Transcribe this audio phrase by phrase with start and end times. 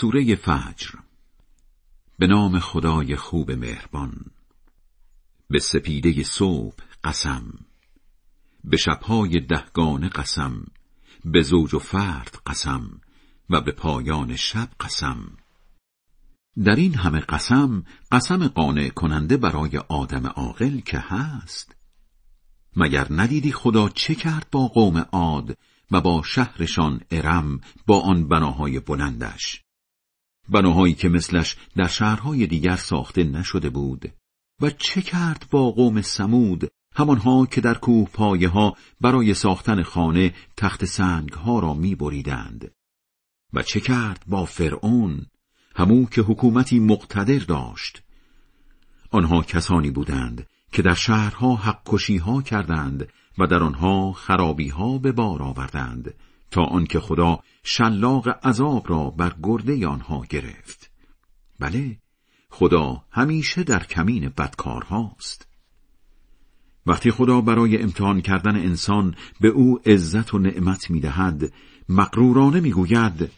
[0.00, 0.90] سوره فجر
[2.18, 4.24] به نام خدای خوب مهربان
[5.50, 7.52] به سپیده صبح قسم
[8.64, 10.66] به شبهای دهگانه قسم
[11.24, 13.00] به زوج و فرد قسم
[13.50, 15.36] و به پایان شب قسم.
[16.64, 21.76] در این همه قسم قسم قانع کننده برای آدم عاقل که هست.
[22.76, 25.58] مگر ندیدی خدا چه کرد با قوم عاد
[25.90, 29.64] و با شهرشان ارم با آن بناهای بلندش؟
[30.48, 34.12] بناهایی که مثلش در شهرهای دیگر ساخته نشده بود.
[34.60, 40.34] و چه کرد با قوم سمود؟ همانها که در کوه پایه ها برای ساختن خانه
[40.56, 42.70] تخت سنگ ها را می بریدند.
[43.52, 45.26] و چه کرد با فرعون؟
[45.76, 48.02] همو که حکومتی مقتدر داشت.
[49.10, 53.08] آنها کسانی بودند که در شهرها حق کشی ها کردند
[53.38, 56.14] و در آنها خرابی ها به بار آوردند.
[56.54, 60.90] تا آنکه خدا شلاق عذاب را بر گرده آنها گرفت.
[61.58, 61.98] بله
[62.50, 65.48] خدا همیشه در کمین بدکارهاست.
[66.86, 71.52] وقتی خدا برای امتحان کردن انسان به او عزت و نعمت می‌دهد
[71.88, 73.30] مقرورانه می‌گوید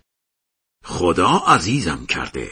[0.85, 2.51] خدا عزیزم کرده.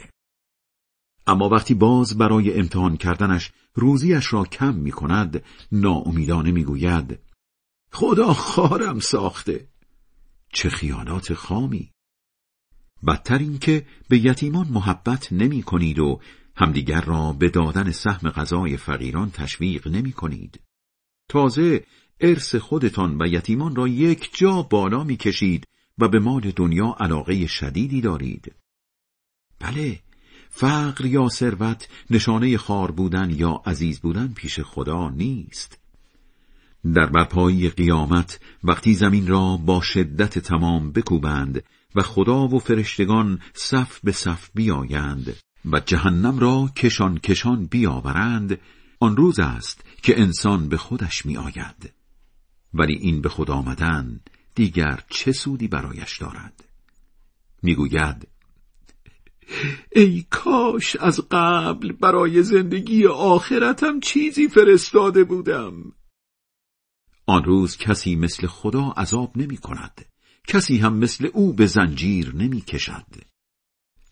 [1.27, 7.19] اما وقتی باز برای امتحان کردنش روزیش را کم می کند ناامیدانه می‌گوید
[7.93, 9.74] خدا خارم ساخته.
[10.55, 11.91] چه خیالات خامی
[13.07, 16.21] بدتر این که به یتیمان محبت نمی کنید و
[16.57, 20.61] همدیگر را به دادن سهم غذای فقیران تشویق نمی کنید.
[21.29, 21.85] تازه
[22.21, 27.47] ارث خودتان و یتیمان را یک جا بالا می کشید و به مال دنیا علاقه
[27.47, 28.55] شدیدی دارید.
[29.59, 30.01] بله،
[30.51, 35.84] فقر یا ثروت نشانه خار بودن یا عزیز بودن پیش خدا نیست.
[36.93, 44.01] در برپایی قیامت وقتی زمین را با شدت تمام بکوبند و خدا و فرشتگان صف
[44.01, 45.37] به صف بیایند
[45.73, 48.59] و جهنم را کشان کشان بیاورند
[49.01, 51.93] آن روز است که انسان به خودش می آید.
[52.75, 54.21] ولی این به خود آمدن
[54.55, 56.65] دیگر چه سودی برایش دارد
[57.63, 58.29] می‌گوید
[59.93, 65.93] ای کاش از قبل برای زندگی آخرتم چیزی فرستاده بودم
[67.27, 70.07] آن روز کسی مثل خدا عذاب نمی کند.
[70.47, 73.07] کسی هم مثل او به زنجیر نمی کشد.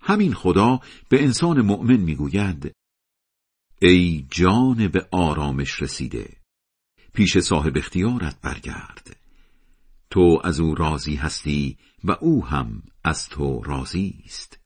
[0.00, 2.72] همین خدا به انسان مؤمن می‌گوید
[3.82, 6.36] ای جان به آرامش رسیده.
[7.14, 9.16] پیش صاحب اختیارت برگرد.
[10.10, 14.58] تو از او راضی هستی و او هم از تو راضی است.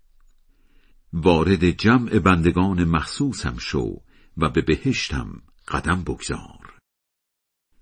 [1.12, 4.00] وارد جمع بندگان مخصوصم شو
[4.36, 6.55] و به بهشتم قدم بگذار.